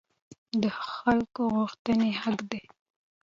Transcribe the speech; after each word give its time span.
د 0.61 0.63
خلکو 0.91 1.41
غوښتنې 1.55 2.09
حق 2.21 2.39
دي 2.51 2.61